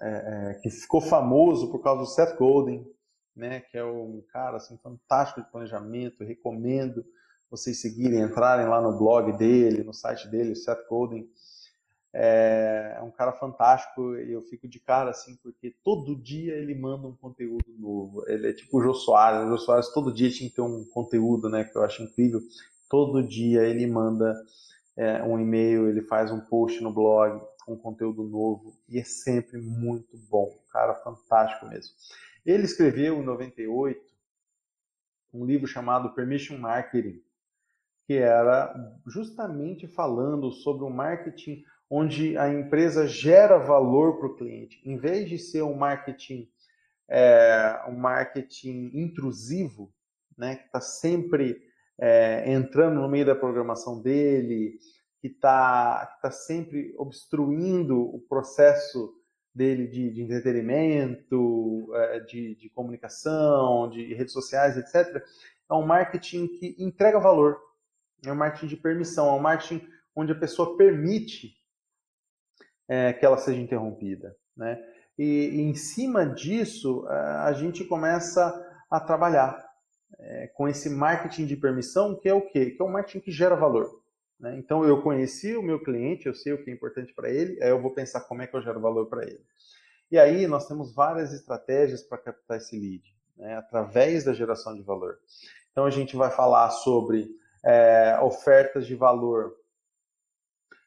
[0.00, 2.86] é, é, que ficou famoso por causa do Seth Godin,
[3.34, 7.04] né, que é um cara assim, fantástico de planejamento, recomendo
[7.50, 11.28] vocês seguirem, entrarem lá no blog dele, no site dele, Seth Godin.
[12.12, 16.74] É, é um cara fantástico e eu fico de cara assim, porque todo dia ele
[16.74, 18.24] manda um conteúdo novo.
[18.28, 19.46] Ele é tipo o Jô Soares.
[19.46, 22.40] O Jô Soares todo dia tinha que ter um conteúdo, né, que eu acho incrível.
[22.88, 24.34] Todo dia ele manda
[24.96, 29.58] é, um e-mail, ele faz um post no blog com conteúdo novo e é sempre
[29.58, 30.56] muito bom.
[30.72, 31.94] Cara fantástico mesmo.
[32.44, 34.00] Ele escreveu em 98
[35.32, 37.22] um livro chamado Permission Marketing,
[38.06, 38.74] que era
[39.06, 44.80] justamente falando sobre o marketing onde a empresa gera valor para o cliente.
[44.84, 46.48] Em vez de ser um marketing
[47.10, 49.92] é, um marketing intrusivo,
[50.38, 51.60] né, que está sempre
[51.98, 54.78] é, entrando no meio da programação dele,
[55.20, 59.12] que está tá sempre obstruindo o processo
[59.54, 65.22] dele de, de entretenimento, é, de, de, comunicação, de redes sociais, etc.
[65.68, 67.58] É um marketing que entrega valor,
[68.24, 71.56] é um marketing de permissão, é um marketing onde a pessoa permite
[72.88, 74.36] é, que ela seja interrompida.
[74.56, 74.82] Né?
[75.18, 79.64] E, e, em cima disso, a gente começa a trabalhar
[80.18, 82.70] é, com esse marketing de permissão, que é o quê?
[82.70, 84.00] Que é o marketing que gera valor.
[84.40, 84.56] Né?
[84.58, 87.68] Então, eu conheci o meu cliente, eu sei o que é importante para ele, aí
[87.68, 89.44] eu vou pensar como é que eu gero valor para ele.
[90.10, 93.02] E aí, nós temos várias estratégias para captar esse lead,
[93.36, 93.56] né?
[93.56, 95.18] através da geração de valor.
[95.70, 97.30] Então, a gente vai falar sobre
[97.62, 99.54] é, ofertas de valor,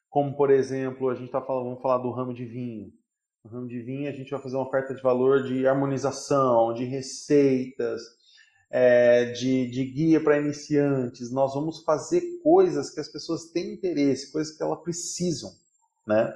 [0.09, 2.91] como, por exemplo, a gente está falando, vamos falar do ramo de vinho.
[3.43, 6.85] No ramo de vinho, a gente vai fazer uma oferta de valor de harmonização, de
[6.85, 8.01] receitas,
[8.75, 14.31] é, de, de guia para iniciantes, nós vamos fazer coisas que as pessoas têm interesse,
[14.31, 15.51] coisas que elas precisam,
[16.07, 16.33] né?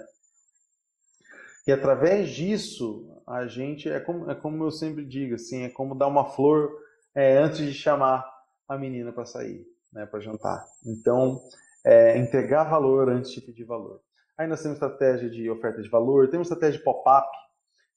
[1.65, 5.95] E através disso, a gente, é como, é como eu sempre digo, assim, é como
[5.95, 6.71] dar uma flor
[7.15, 8.23] é, antes de chamar
[8.69, 10.63] a menina para sair, né, para jantar.
[10.85, 11.41] Então,
[11.83, 13.99] é, entregar valor antes de pedir valor.
[14.37, 17.27] Aí nós temos estratégia de oferta de valor, temos estratégia de pop-up,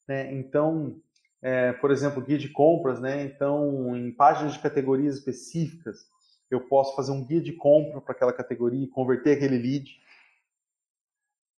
[0.09, 0.33] né?
[0.33, 0.98] Então,
[1.42, 3.24] é, por exemplo, guia de compras, né?
[3.24, 6.07] Então, em páginas de categorias específicas,
[6.50, 9.90] eu posso fazer um guia de compra para aquela categoria e converter aquele lead,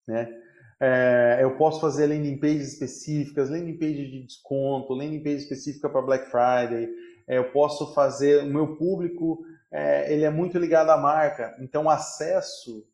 [0.07, 0.39] né?
[0.79, 6.03] É, eu posso fazer landing pages específicas, landing page de desconto, landing page específica para
[6.03, 6.89] Black Friday.
[7.27, 11.89] É, eu posso fazer, o meu público, é, ele é muito ligado à marca, então
[11.89, 12.85] acesso,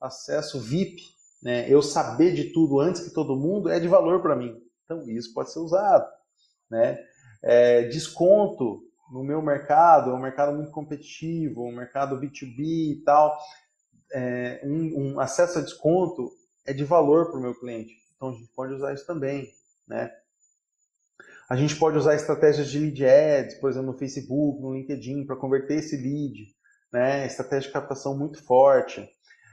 [0.00, 1.02] acesso VIP,
[1.42, 1.66] né?
[1.68, 4.62] Eu saber de tudo antes que todo mundo é de valor para mim.
[4.84, 6.19] Então isso pode ser usado
[6.70, 6.98] né?
[7.42, 13.36] É, desconto no meu mercado, é um mercado muito competitivo, um mercado B2B e tal,
[14.12, 16.30] é, um, um, acesso a desconto
[16.66, 17.94] é de valor para o meu cliente.
[18.14, 19.48] Então a gente pode usar isso também,
[19.86, 20.10] né?
[21.48, 25.34] A gente pode usar estratégias de lead ads, por exemplo, no Facebook, no LinkedIn, para
[25.34, 26.54] converter esse lead,
[26.92, 27.26] né?
[27.26, 29.08] Estratégia de captação muito forte.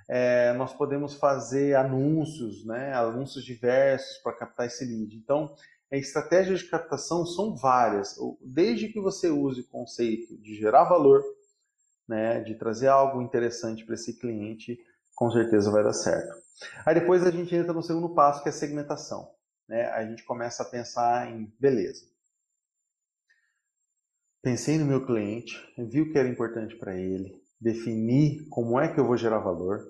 [0.08, 2.94] É, nós podemos fazer anúncios, né?
[2.94, 5.16] Anúncios diversos para captar esse lead.
[5.16, 5.56] Então,
[5.92, 11.24] estratégias de captação são várias, desde que você use o conceito de gerar valor,
[12.08, 14.78] né, de trazer algo interessante para esse cliente,
[15.16, 16.36] com certeza vai dar certo.
[16.86, 19.32] Aí depois a gente entra no segundo passo, que é a segmentação.
[19.68, 19.86] Né?
[19.88, 22.06] A gente começa a pensar em, beleza,
[24.42, 29.00] pensei no meu cliente, vi o que era importante para ele, defini como é que
[29.00, 29.82] eu vou gerar valor,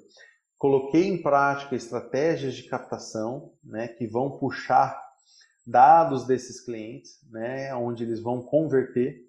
[0.58, 5.07] coloquei em prática estratégias de captação né, que vão puxar
[5.68, 9.28] dados desses clientes, né, onde eles vão converter,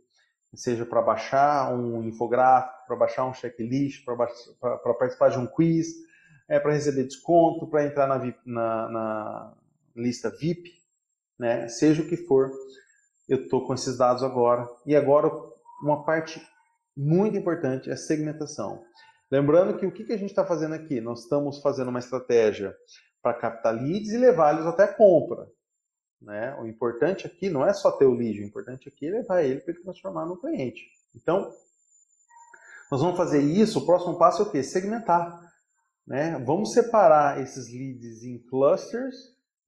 [0.55, 5.89] seja para baixar um infográfico, para baixar um checklist, para participar de um quiz,
[6.49, 9.55] é, para receber desconto, para entrar na, VIP, na, na,
[9.97, 10.73] lista VIP,
[11.39, 12.51] né, seja o que for,
[13.29, 14.67] eu estou com esses dados agora.
[14.87, 15.29] E agora,
[15.83, 16.41] uma parte
[16.97, 18.83] muito importante é a segmentação.
[19.31, 21.01] Lembrando que o que, que a gente está fazendo aqui?
[21.01, 22.75] Nós estamos fazendo uma estratégia
[23.21, 25.47] para captar leads e levá-los até a compra.
[26.21, 26.55] Né?
[26.61, 29.61] O importante aqui não é só ter o lead, o importante aqui é levar ele
[29.61, 30.91] para ele transformar no cliente.
[31.15, 31.53] Então,
[32.91, 33.79] nós vamos fazer isso.
[33.79, 34.63] O próximo passo é o quê?
[34.63, 35.41] Segmentar.
[36.07, 36.43] Né?
[36.45, 39.15] Vamos separar esses leads em clusters,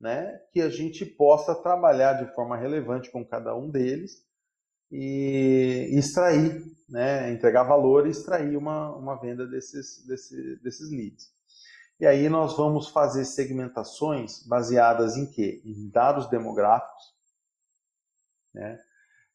[0.00, 0.40] né?
[0.52, 4.24] que a gente possa trabalhar de forma relevante com cada um deles
[4.90, 7.30] e extrair, né?
[7.30, 11.30] entregar valor e extrair uma, uma venda desses, desse, desses leads.
[12.00, 15.60] E aí nós vamos fazer segmentações baseadas em quê?
[15.66, 17.14] Em dados demográficos.
[18.54, 18.80] Né?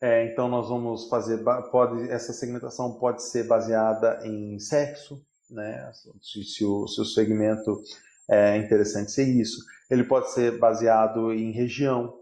[0.01, 5.91] É, então nós vamos fazer, pode, essa segmentação pode ser baseada em sexo, né?
[6.19, 7.79] se, se, o, se o segmento
[8.27, 9.63] é interessante ser isso.
[9.87, 12.19] Ele pode ser baseado em região,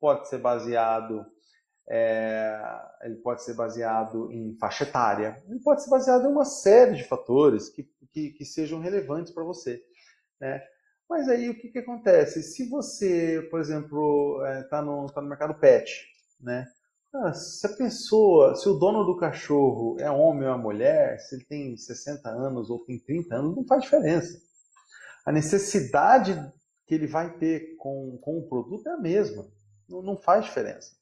[0.00, 1.24] pode ser baseado
[1.88, 2.58] é,
[3.02, 7.04] ele pode ser baseado em faixa etária, ele pode ser baseado em uma série de
[7.04, 9.82] fatores que, que, que sejam relevantes para você.
[10.40, 10.62] Né?
[11.08, 12.42] Mas aí o que, que acontece?
[12.42, 16.06] Se você, por exemplo, está é, tá no, tá no mercado pet,
[16.40, 16.66] né?
[17.14, 21.36] Ah, se a pessoa, se o dono do cachorro é homem ou é mulher, se
[21.36, 24.36] ele tem 60 anos ou tem 30 anos, não faz diferença.
[25.24, 26.34] A necessidade
[26.86, 29.46] que ele vai ter com, com o produto é a mesma.
[29.88, 30.96] Não, não faz diferença.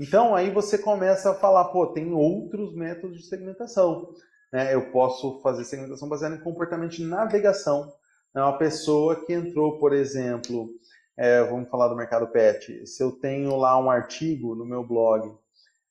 [0.00, 4.14] Então aí você começa a falar, pô, tem outros métodos de segmentação.
[4.50, 4.74] Né?
[4.74, 7.92] Eu posso fazer segmentação baseada em comportamento de navegação.
[8.34, 8.42] Né?
[8.42, 10.70] Uma pessoa que entrou, por exemplo,
[11.18, 15.36] é, vamos falar do mercado pet, se eu tenho lá um artigo no meu blog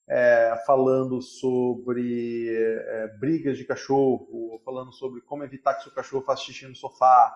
[0.10, 6.46] é, falando sobre é, brigas de cachorro, falando sobre como evitar que seu cachorro faça
[6.46, 7.32] xixi no sofá,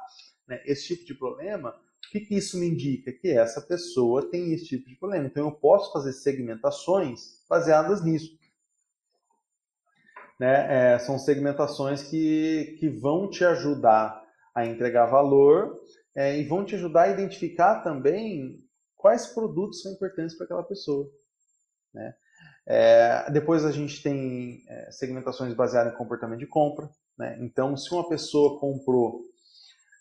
[0.47, 3.11] né, esse tipo de problema, o que, que isso me indica?
[3.11, 5.25] Que essa pessoa tem esse tipo de problema.
[5.25, 8.37] Então eu posso fazer segmentações baseadas nisso.
[10.39, 10.93] Né?
[10.93, 14.21] É, são segmentações que, que vão te ajudar
[14.53, 15.79] a entregar valor
[16.15, 18.63] é, e vão te ajudar a identificar também
[18.95, 21.09] quais produtos são importantes para aquela pessoa.
[21.93, 22.13] Né?
[22.65, 26.89] É, depois a gente tem é, segmentações baseadas em comportamento de compra.
[27.17, 27.37] Né?
[27.41, 29.21] Então, se uma pessoa comprou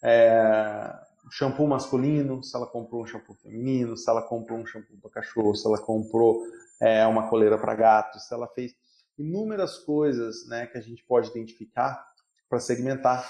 [0.02, 0.92] é,
[1.30, 5.54] shampoo masculino, se ela comprou um shampoo feminino, se ela comprou um shampoo para cachorro,
[5.54, 6.42] se ela comprou
[6.80, 8.74] é, uma coleira para gato, se ela fez
[9.18, 12.04] inúmeras coisas né, que a gente pode identificar
[12.48, 13.28] para segmentar.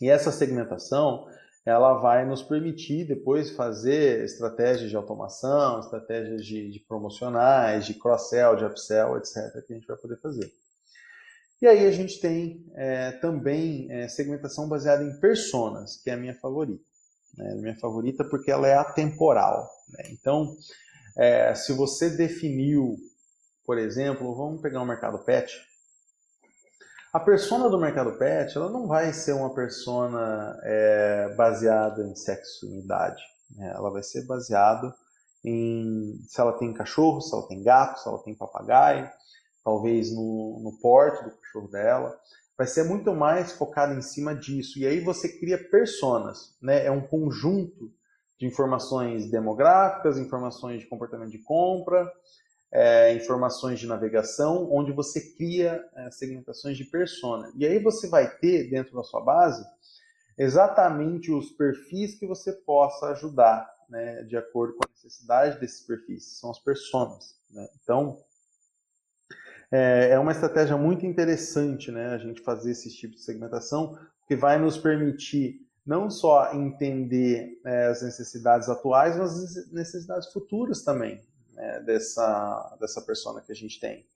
[0.00, 1.26] E essa segmentação
[1.64, 8.54] ela vai nos permitir depois fazer estratégias de automação, estratégias de, de promocionais, de cross-sell,
[8.54, 10.52] de upsell, etc., que a gente vai poder fazer.
[11.64, 16.16] E aí a gente tem é, também é, segmentação baseada em personas, que é a
[16.18, 16.84] minha favorita.
[17.38, 17.54] Né?
[17.54, 19.66] Minha favorita porque ela é atemporal.
[19.88, 20.10] Né?
[20.10, 20.54] Então,
[21.16, 22.96] é, se você definiu,
[23.64, 25.58] por exemplo, vamos pegar o um mercado pet,
[27.10, 32.66] a persona do mercado pet, ela não vai ser uma persona é, baseada em sexo
[32.66, 33.22] e idade.
[33.56, 33.72] Né?
[33.74, 34.94] Ela vai ser baseada
[35.42, 39.10] em se ela tem cachorro, se ela tem gato, se ela tem papagaio,
[39.64, 42.16] talvez no, no porte do cachorro dela.
[42.56, 44.78] Vai ser muito mais focada em cima disso.
[44.78, 46.84] E aí você cria personas, né?
[46.84, 47.90] É um conjunto
[48.38, 52.12] de informações demográficas, informações de comportamento de compra,
[52.70, 57.50] é, informações de navegação, onde você cria é, segmentações de persona.
[57.56, 59.64] E aí você vai ter dentro da sua base
[60.36, 66.38] exatamente os perfis que você possa ajudar, né, de acordo com a necessidade desses perfis,
[66.38, 67.38] são as personas.
[67.50, 67.66] Né?
[67.80, 68.18] Então,
[69.70, 74.36] é, é uma estratégia muito interessante né, a gente fazer esse tipo de segmentação, que
[74.36, 81.20] vai nos permitir não só entender é, as necessidades atuais, mas as necessidades futuras também
[81.52, 84.06] né, dessa, dessa persona que a gente tem.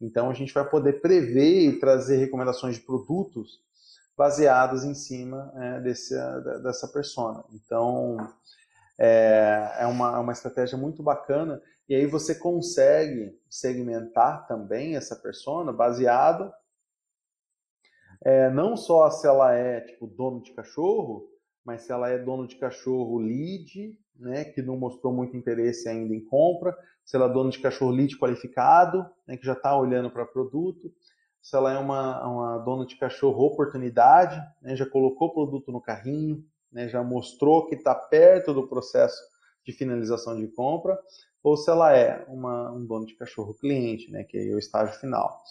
[0.00, 3.60] Então a gente vai poder prever e trazer recomendações de produtos
[4.16, 6.14] baseadas em cima é, desse,
[6.62, 7.44] dessa persona.
[7.52, 8.16] Então
[8.98, 15.16] é, é uma, é uma estratégia muito bacana e aí você consegue segmentar também essa
[15.16, 16.52] persona baseado
[18.24, 21.28] é, não só se ela é tipo dono de cachorro,
[21.64, 26.14] mas se ela é dono de cachorro lead, né, que não mostrou muito interesse ainda
[26.14, 30.10] em compra, se ela é dona de cachorro lead qualificado, né, que já está olhando
[30.10, 30.92] para produto,
[31.40, 35.80] se ela é uma, uma dona de cachorro oportunidade, né, já colocou o produto no
[35.80, 39.20] carrinho, né, já mostrou que está perto do processo
[39.64, 40.98] de finalização de compra,
[41.42, 44.98] ou se ela é uma, um dono de cachorro cliente, né, que é o estágio
[44.98, 45.42] final.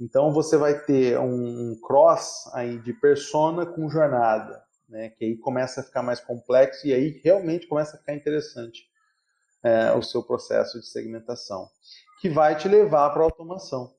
[0.00, 5.36] Então você vai ter um, um cross aí de persona com jornada, né, que aí
[5.36, 8.88] começa a ficar mais complexo e aí realmente começa a ficar interessante
[9.62, 11.68] é, o seu processo de segmentação,
[12.20, 13.92] que vai te levar para a automação.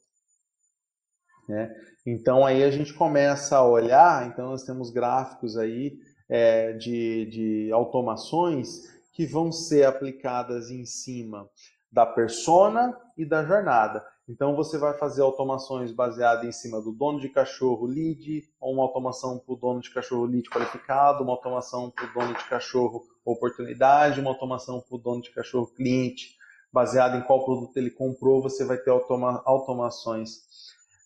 [1.48, 1.74] Né?
[2.06, 7.72] Então aí a gente começa a olhar, então nós temos gráficos aí é, de, de
[7.72, 11.50] automações que vão ser aplicadas em cima
[11.92, 14.06] da persona e da jornada.
[14.28, 18.84] Então você vai fazer automações baseadas em cima do dono de cachorro lead, ou uma
[18.84, 23.04] automação para o dono de cachorro lead qualificado, uma automação para o dono de cachorro
[23.26, 26.38] oportunidade, uma automação para o dono de cachorro cliente,
[26.72, 30.44] baseado em qual produto ele comprou, você vai ter automa automações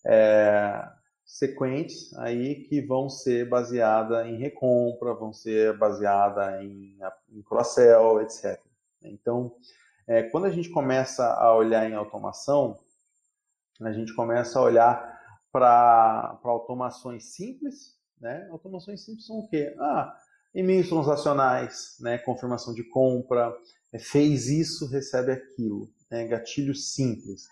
[0.05, 0.87] é,
[1.35, 6.97] sequentes aí que vão ser baseadas em recompra, vão ser baseadas em,
[7.29, 8.57] em cross-sell, etc.
[9.03, 9.53] Então,
[10.07, 12.79] é, quando a gente começa a olhar em automação,
[13.81, 15.19] a gente começa a olhar
[15.51, 18.47] para automações simples, né?
[18.49, 19.75] Automações simples são o quê?
[19.77, 20.17] Ah,
[20.53, 22.17] e-mails transacionais, né?
[22.17, 23.53] Confirmação de compra,
[23.91, 26.25] é, fez isso, recebe aquilo, né?
[26.27, 27.43] Gatilhos simples.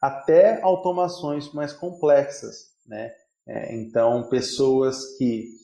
[0.00, 3.12] Até automações mais complexas, né?
[3.46, 5.56] É, então, pessoas que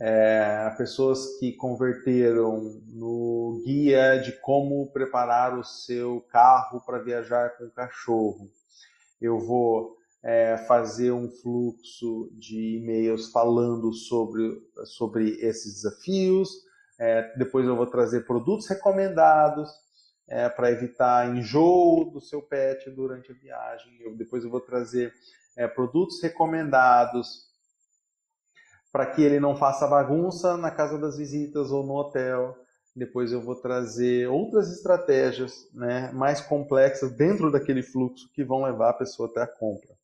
[0.00, 7.64] é, pessoas que converteram no guia de como preparar o seu carro para viajar com
[7.64, 8.50] o cachorro
[9.20, 16.48] eu vou é, fazer um fluxo de e-mails falando sobre, sobre esses desafios.
[16.98, 19.70] É, depois eu vou trazer produtos recomendados
[20.28, 24.00] é, para evitar enjoo do seu pet durante a viagem.
[24.00, 25.12] Eu, depois eu vou trazer
[25.56, 27.50] é, produtos recomendados
[28.92, 32.56] para que ele não faça bagunça na casa das visitas ou no hotel.
[32.94, 38.90] depois eu vou trazer outras estratégias né, mais complexas dentro daquele fluxo que vão levar
[38.90, 39.94] a pessoa até a compra.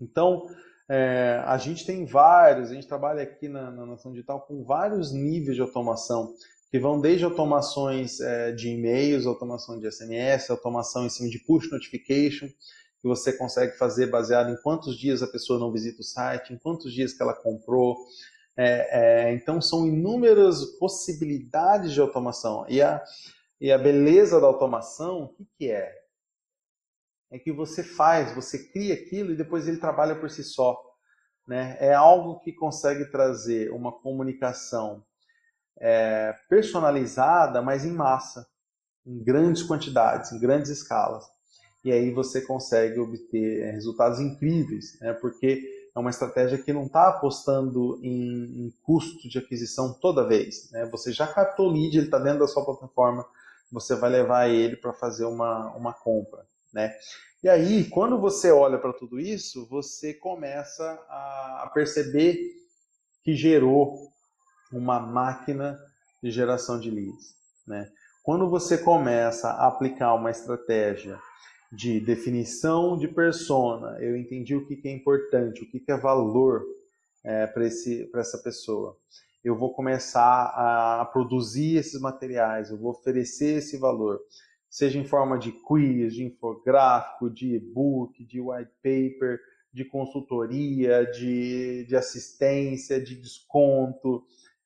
[0.00, 0.46] Então,
[0.88, 5.12] é, a gente tem vários, a gente trabalha aqui na, na Nação Digital com vários
[5.12, 6.32] níveis de automação,
[6.70, 11.70] que vão desde automações é, de e-mails, automação de SMS, automação em cima de push
[11.70, 12.48] notification,
[13.06, 16.58] que você consegue fazer baseado em quantos dias a pessoa não visita o site, em
[16.58, 17.96] quantos dias que ela comprou.
[18.56, 22.66] É, é então, são inúmeras possibilidades de automação.
[22.68, 23.00] E a,
[23.60, 25.94] e a beleza da automação, o que, que é?
[27.30, 30.76] é que você faz, você cria aquilo e depois ele trabalha por si só.
[31.46, 31.76] Né?
[31.78, 35.04] É algo que consegue trazer uma comunicação
[35.78, 38.48] é, personalizada, mas em massa,
[39.04, 41.35] em grandes quantidades, em grandes escalas.
[41.86, 45.12] E aí você consegue obter é, resultados incríveis, né?
[45.12, 50.68] porque é uma estratégia que não está apostando em, em, custo de aquisição toda vez.
[50.72, 50.84] Né?
[50.86, 53.24] Você já captou o lead, ele está dentro da sua plataforma,
[53.70, 56.44] você vai levar ele para fazer uma, uma compra.
[56.72, 56.92] Né?
[57.40, 62.36] E aí, quando você olha para tudo isso, você começa a perceber
[63.22, 64.08] que gerou
[64.72, 65.78] uma máquina
[66.20, 67.36] de geração de leads.
[67.64, 67.88] Né?
[68.24, 71.16] Quando você começa a aplicar uma estratégia
[71.76, 76.64] de definição de persona, eu entendi o que é importante, o que é valor
[77.22, 78.96] é, para essa pessoa.
[79.44, 84.20] Eu vou começar a produzir esses materiais, eu vou oferecer esse valor
[84.76, 89.40] seja em forma de quiz, de infográfico, de e-book, de white paper,
[89.72, 94.22] de consultoria, de, de assistência, de desconto,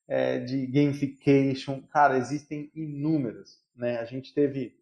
[0.08, 1.82] é, de gamification.
[1.92, 3.60] Cara, existem inúmeras.
[3.76, 3.98] Né?
[3.98, 4.74] A gente teve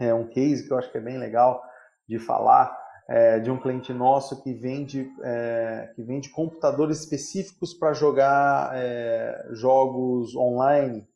[0.00, 1.62] é, um case que eu acho que é bem legal
[2.08, 2.76] de falar,
[3.08, 9.48] é, de um cliente nosso que vende, é, que vende computadores específicos para jogar é,
[9.52, 11.08] jogos online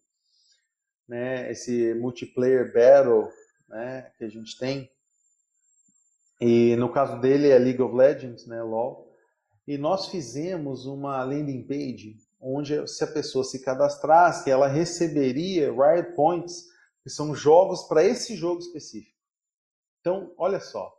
[1.08, 3.28] né, esse multiplayer battle
[3.68, 4.90] né, que a gente tem.
[6.40, 9.12] E no caso dele é League of Legends, né, LoL.
[9.66, 16.14] E nós fizemos uma landing page onde se a pessoa se cadastrasse, ela receberia Riot
[16.14, 16.66] Points,
[17.04, 19.14] que são jogos para esse jogo específico.
[20.00, 20.90] Então, olha só.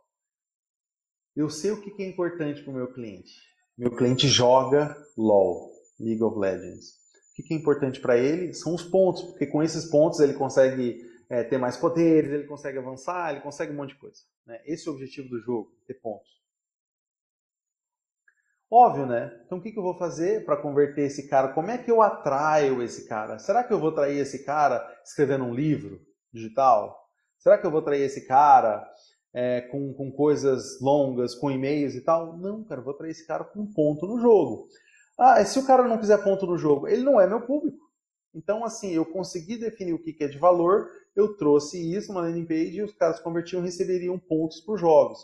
[1.34, 3.34] Eu sei o que é importante para o meu cliente.
[3.76, 6.94] Meu cliente joga LoL, League of Legends.
[7.38, 11.04] O que é importante para ele são os pontos, porque com esses pontos ele consegue
[11.28, 14.22] é, ter mais poderes, ele consegue avançar, ele consegue um monte de coisa.
[14.46, 14.62] Né?
[14.64, 16.30] Esse é o objetivo do jogo, ter pontos.
[18.70, 19.32] Óbvio, né?
[19.46, 21.52] Então o que, que eu vou fazer para converter esse cara?
[21.52, 23.38] Como é que eu atraio esse cara?
[23.38, 26.00] Será que eu vou atrair esse cara escrevendo um livro
[26.32, 26.96] digital?
[27.38, 28.84] Será que eu vou atrair esse cara
[29.32, 32.36] é, com, com coisas longas, com e-mails e tal?
[32.36, 34.66] Não, cara, eu vou atrair esse cara com ponto no jogo.
[35.16, 37.78] Ah, se o cara não quiser ponto no jogo, ele não é meu público.
[38.34, 42.44] Então, assim, eu consegui definir o que é de valor, eu trouxe isso numa landing
[42.44, 45.18] page e os caras convertiam e receberiam pontos por jogos.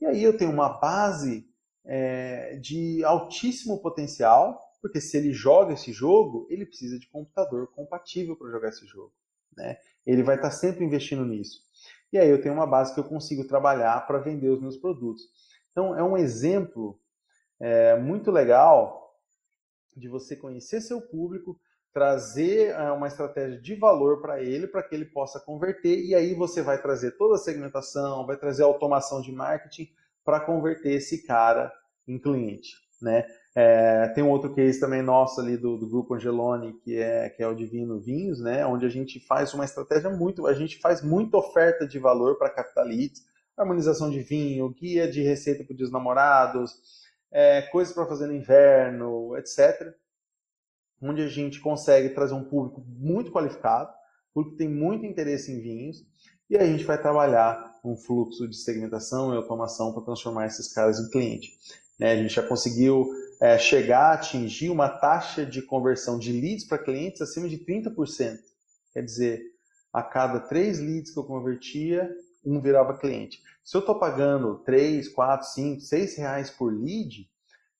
[0.00, 1.44] E aí eu tenho uma base
[1.86, 8.36] é, de altíssimo potencial, porque se ele joga esse jogo, ele precisa de computador compatível
[8.36, 9.12] para jogar esse jogo.
[9.56, 9.78] Né?
[10.04, 11.60] Ele vai estar sempre investindo nisso.
[12.12, 15.22] E aí eu tenho uma base que eu consigo trabalhar para vender os meus produtos.
[15.72, 17.00] Então é um exemplo
[17.60, 19.14] é, muito legal
[19.96, 21.58] de você conhecer seu público,
[21.96, 26.34] trazer eh, uma estratégia de valor para ele, para que ele possa converter, e aí
[26.34, 29.88] você vai trazer toda a segmentação, vai trazer a automação de marketing
[30.26, 31.72] para converter esse cara
[32.06, 32.74] em cliente.
[33.00, 33.24] Né?
[33.54, 37.42] É, tem um outro case também nosso ali do, do, grupo Angeloni, que é, que
[37.42, 38.66] é o Divino Vinhos, né?
[38.66, 42.50] onde a gente faz uma estratégia muito, a gente faz muita oferta de valor para
[42.50, 42.86] capital
[43.56, 49.36] harmonização de vinho, guia de receita para os namorados, é, coisas para fazer no inverno,
[49.36, 49.94] etc.
[51.00, 53.90] Onde a gente consegue trazer um público muito qualificado,
[54.34, 56.04] público que tem muito interesse em vinhos,
[56.48, 60.98] e a gente vai trabalhar um fluxo de segmentação e automação para transformar esses caras
[60.98, 61.56] em cliente.
[61.98, 62.12] Né?
[62.12, 63.08] A gente já conseguiu
[63.40, 68.38] é, chegar a atingir uma taxa de conversão de leads para clientes acima de 30%.
[68.92, 69.42] Quer dizer,
[69.92, 72.10] a cada três leads que eu convertia,
[72.44, 73.42] um virava cliente.
[73.64, 77.28] Se eu estou pagando 3, 4, 5, 6 reais por lead,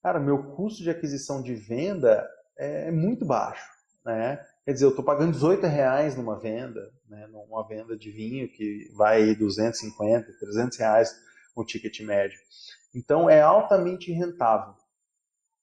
[0.03, 2.27] cara, meu custo de aquisição de venda
[2.57, 3.69] é muito baixo.
[4.05, 4.43] Né?
[4.67, 7.25] Quer dizer, eu estou pagando 18 reais numa venda, né?
[7.27, 11.15] numa venda de vinho que vai aí 250, 300 reais
[11.55, 12.37] o ticket médio.
[12.93, 14.73] Então é altamente rentável.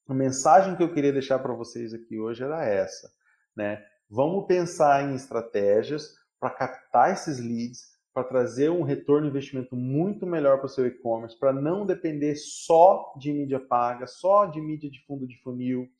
[0.09, 3.13] A mensagem que eu queria deixar para vocês aqui hoje era essa,
[3.55, 3.85] né?
[4.09, 10.57] Vamos pensar em estratégias para captar esses leads, para trazer um retorno investimento muito melhor
[10.57, 15.05] para o seu e-commerce, para não depender só de mídia paga, só de mídia de
[15.05, 15.91] fundo de funil,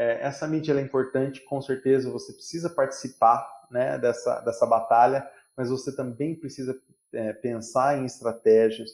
[0.00, 5.68] É, essa mídia é importante, com certeza você precisa participar né, dessa, dessa batalha, mas
[5.68, 6.74] você também precisa
[7.12, 8.92] é, pensar em estratégias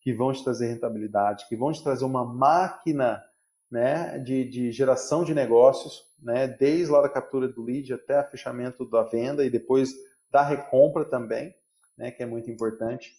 [0.00, 3.22] que vão te trazer rentabilidade, que vão te trazer uma máquina
[3.70, 8.28] né, de, de geração de negócios, né, desde lá da captura do lead até o
[8.28, 9.94] fechamento da venda e depois
[10.28, 11.54] da recompra também,
[11.96, 13.12] né, que é muito importante,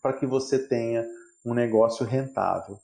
[0.00, 1.06] para que você tenha
[1.44, 2.78] um negócio rentável.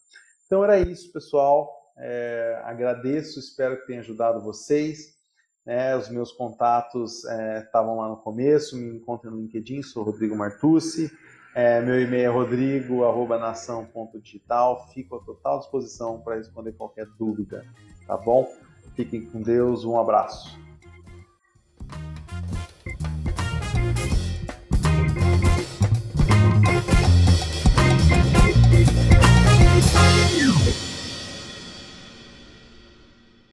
[0.44, 1.77] Então era isso, pessoal.
[1.98, 5.18] É, agradeço, espero que tenha ajudado vocês.
[5.66, 10.34] Né, os meus contatos é, estavam lá no começo, me encontrem no LinkedIn, sou Rodrigo
[10.34, 11.12] Martucci.
[11.54, 14.88] É, meu e-mail é rodrigo.nação.digital.
[14.94, 17.66] Fico à total disposição para responder qualquer dúvida,
[18.06, 18.50] tá bom?
[18.94, 20.67] Fiquem com Deus, um abraço.